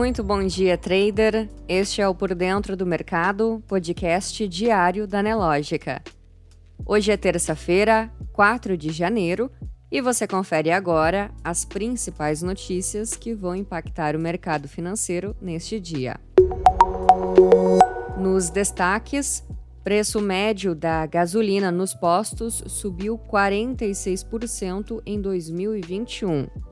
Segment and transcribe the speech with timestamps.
[0.00, 1.46] Muito bom dia, trader.
[1.68, 6.00] Este é o Por Dentro do Mercado, podcast diário da Nelógica.
[6.86, 9.50] Hoje é terça-feira, 4 de janeiro,
[9.92, 16.18] e você confere agora as principais notícias que vão impactar o mercado financeiro neste dia.
[18.16, 19.46] Nos destaques,
[19.84, 26.69] preço médio da gasolina nos postos subiu 46% em 2021.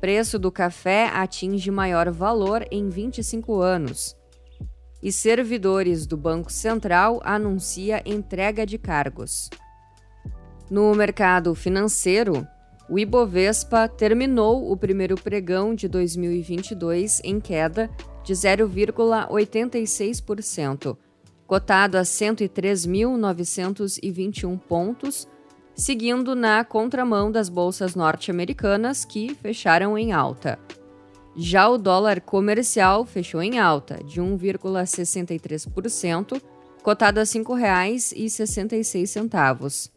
[0.00, 4.16] Preço do café atinge maior valor em 25 anos.
[5.02, 9.50] E servidores do Banco Central anuncia entrega de cargos.
[10.70, 12.48] No mercado financeiro,
[12.88, 17.90] o Ibovespa terminou o primeiro pregão de 2022 em queda
[18.24, 20.96] de 0,86%,
[21.46, 25.28] cotado a 103.921 pontos
[25.80, 30.58] seguindo na contramão das bolsas norte-americanas que fecharam em alta.
[31.34, 36.38] Já o dólar comercial fechou em alta, de 1,63%,
[36.82, 39.90] cotado a R$ 5,66.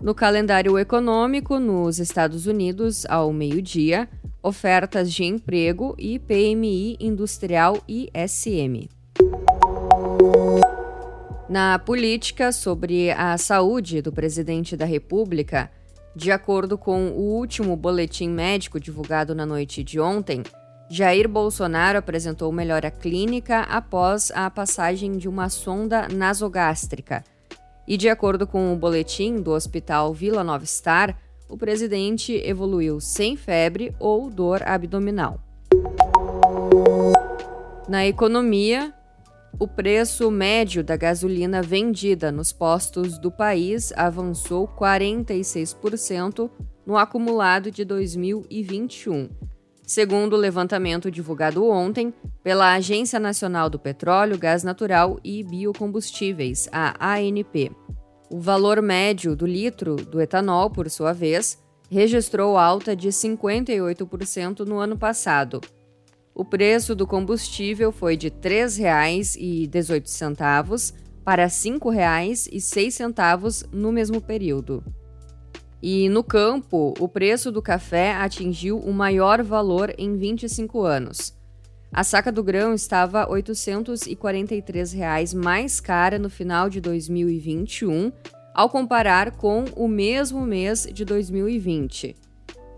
[0.00, 4.08] No calendário econômico, nos Estados Unidos, ao meio-dia,
[4.40, 8.88] ofertas de emprego e PMI industrial ISM.
[11.48, 15.70] Na política sobre a saúde do presidente da República,
[16.14, 20.42] de acordo com o último boletim médico divulgado na noite de ontem,
[20.90, 27.22] Jair Bolsonaro apresentou melhora clínica após a passagem de uma sonda nasogástrica.
[27.86, 31.16] E de acordo com o boletim do Hospital Vila Nova Star,
[31.48, 35.40] o presidente evoluiu sem febre ou dor abdominal.
[37.88, 38.92] Na economia,
[39.58, 46.50] o preço médio da gasolina vendida nos postos do país avançou 46%
[46.84, 49.30] no acumulado de 2021,
[49.86, 57.14] segundo o levantamento divulgado ontem pela Agência Nacional do Petróleo, Gás Natural e Biocombustíveis, a
[57.14, 57.72] ANP.
[58.30, 61.58] O valor médio do litro do etanol, por sua vez,
[61.88, 65.60] registrou alta de 58% no ano passado
[66.36, 70.92] o preço do combustível foi de R$ 3,18
[71.24, 74.84] para R$ 5,06 no mesmo período.
[75.82, 81.34] E no campo, o preço do café atingiu o maior valor em 25 anos.
[81.90, 88.12] A saca do grão estava 843 reais mais cara no final de 2021,
[88.54, 92.25] ao comparar com o mesmo mês de 2020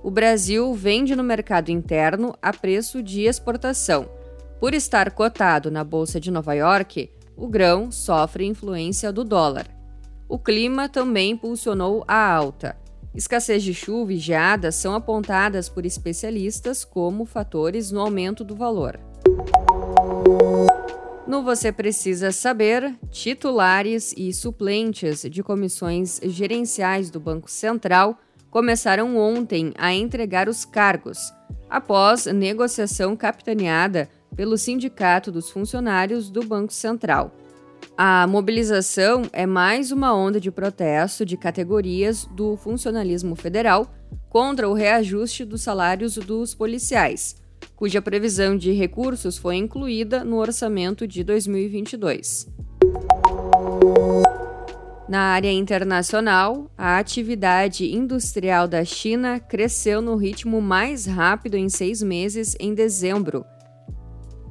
[0.03, 4.09] o Brasil vende no mercado interno a preço de exportação.
[4.61, 9.67] Por estar cotado na Bolsa de Nova York, o grão sofre influência do dólar.
[10.29, 12.77] O clima também impulsionou a alta.
[13.15, 19.01] Escassez de chuva e geadas são apontadas por especialistas como fatores no aumento do valor.
[21.27, 28.19] No Você Precisa Saber, titulares e suplentes de comissões gerenciais do Banco Central
[28.51, 31.33] começaram ontem a entregar os cargos,
[31.69, 37.33] após negociação capitaneada pelo Sindicato dos Funcionários do Banco Central.
[37.97, 43.93] A mobilização é mais uma onda de protesto de categorias do funcionalismo federal
[44.29, 47.37] contra o reajuste dos salários dos policiais,
[47.75, 52.47] cuja previsão de recursos foi incluída no orçamento de 2022.
[55.09, 62.03] Na área internacional, a atividade industrial da China cresceu no ritmo mais rápido em seis
[62.03, 63.43] meses em dezembro,